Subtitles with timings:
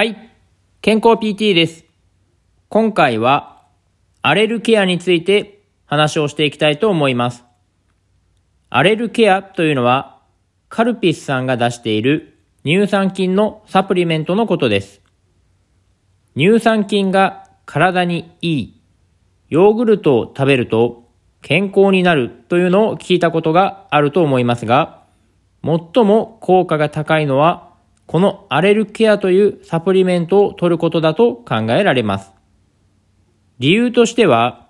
[0.00, 0.16] はい。
[0.80, 1.84] 健康 PT です。
[2.70, 3.66] 今回は、
[4.22, 7.44] アレルケアについて話をしていきたいと思います。
[8.70, 10.22] アレルケアというのは、
[10.70, 15.02] カルピスさんが出している乳酸菌のサプリメントのことです。
[16.34, 18.80] 乳酸菌が体にいい、
[19.50, 21.10] ヨーグルトを食べると
[21.42, 25.02] 健康になるというのを聞いたことがあると思いますが、
[25.62, 27.69] 最も効果が高いのは、
[28.10, 32.32] このアレルケアというサプリメントを取ることだと考えられます。
[33.60, 34.66] 理由としては、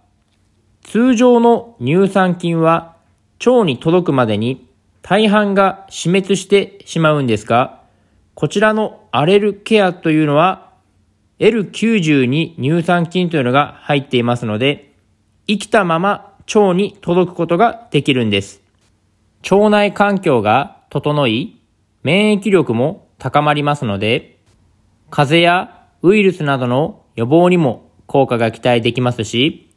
[0.83, 2.97] 通常の乳酸菌は
[3.43, 4.69] 腸に届くまでに
[5.01, 7.81] 大半が死滅してしまうんですが、
[8.35, 10.75] こちらのアレルケアというのは
[11.39, 14.93] L92 乳酸菌というのが入っていますので、
[15.47, 18.61] 生きたまま腸に届くことができるんです。
[19.51, 21.59] 腸内環境が整い、
[22.03, 24.41] 免疫力も高まりますので、
[25.11, 29.71] 風邪やウイルスなどの予防にも効果が期待できますし、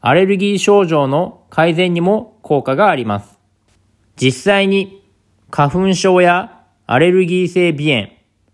[0.00, 3.38] アレルギー症状の改善にも効果があります。
[4.16, 5.04] 実際に
[5.50, 8.12] 花粉症やアレルギー性鼻炎、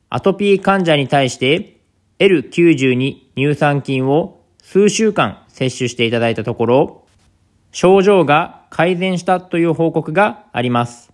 [0.09, 1.81] アトピー患者に対して
[2.19, 7.07] L92 乳酸菌を数週間摂取していただいたところ、
[7.73, 11.13] 症状が改善したという報告があります。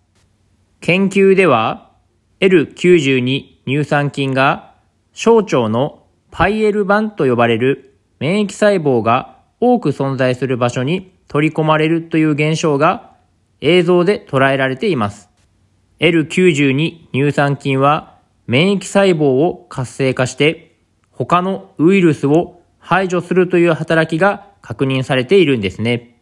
[0.80, 1.89] 研究では
[2.40, 4.74] L92 乳酸菌が
[5.12, 13.14] 小腸のパイエル板と呼ばれる免疫細胞が多く存在する場所に取り込まれるという現象が
[13.60, 15.28] 映像で捉えられています。
[15.98, 20.78] L92 乳酸菌は免疫細胞を活性化して
[21.10, 26.18] 他のウイルスを排除するという働きが確認されているんですね。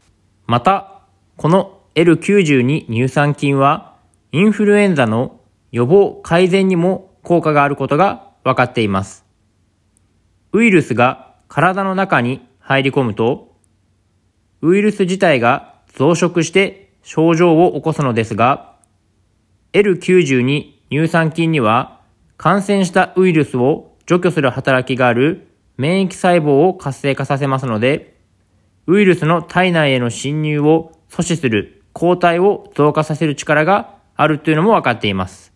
[0.48, 1.02] また、
[1.36, 3.94] この L92 乳酸菌は
[4.32, 5.37] インフルエンザの
[5.70, 9.24] 予防改善にも効果があることが分かっています。
[10.52, 13.56] ウイルスが体の中に入り込むと、
[14.62, 18.76] ウイルス自体が増殖して症状を起こすのですが、
[19.72, 22.00] L92 乳酸菌には
[22.36, 28.16] 感染したウイルスを除去する働きがある免疫細胞を活性化させますので、
[28.86, 35.47] ウイルスの体内への侵入を阻止する抗体を増加させる力があるというのも分かっています。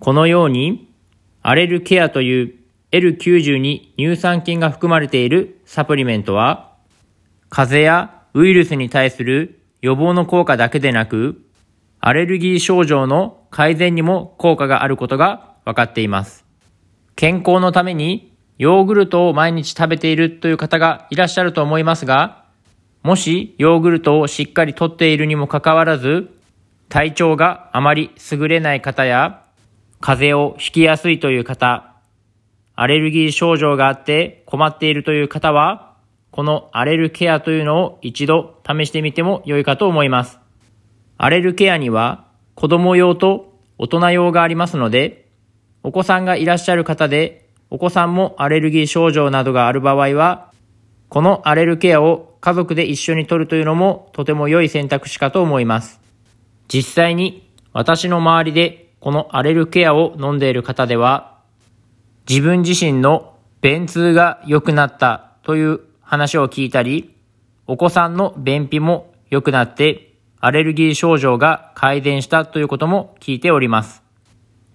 [0.00, 0.92] このように、
[1.42, 2.54] アレルケアという
[2.92, 6.72] L92 乳酸菌が含まれているサプリメントは、
[7.48, 11.42] 風邪やウイルスに対する予防の効果だけでなく、
[12.00, 16.44] アレルギー症状の改善にも効果があることが分かっています。
[17.16, 22.44] 健康のためにヨーグルトを毎日食べているという方がいらっしゃると思いますが、
[23.02, 26.30] もしヨーグルトをしっかりとっているにもかかわらず、
[26.88, 29.42] 体調があまり優れない方や、
[30.00, 31.94] 風邪をひきやすいという方、
[32.74, 35.96] アレルギー症状があって困っているという方は、
[36.30, 40.38] このアレルケアというのを一度試してみても良いかと思います。
[41.16, 45.28] アレルケアには子供用と大人用がありますので、
[45.82, 50.52] お子さんがいらっしゃる方で、お子さんもアレルギー症状などがある場合は、
[51.08, 56.00] このアレルケアを家族で一緒に取るというのもとても良い選択肢かと思います。
[56.68, 61.38] 実際に私の周りでこのアレルケアを飲んでいる方では、
[62.28, 67.14] 自分自身の便通が良くなったという話を聞いたり、
[67.66, 74.02] お子さんの便秘も良くなってアレルギー症状が改善したということも聞いております。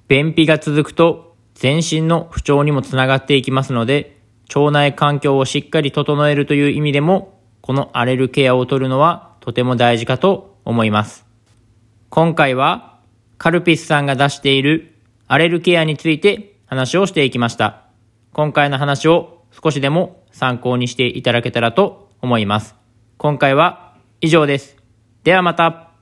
[0.08, 4.18] 便秘が続くと全身の不調にもつながっていきますので、
[4.54, 11.26] 腸内環境をしっかり整えるという意味でも、このアレルケアを取るのはとても大事かと思います。
[12.10, 12.93] 今回は
[13.38, 14.96] カルピスさんが出している
[15.28, 17.86] アレルケアについて話をしていきました。
[18.32, 22.76] 今回の話を少しでも参考にしていただけたらと思います。
[23.18, 24.78] 今回は以上です。
[25.24, 25.93] ではまた。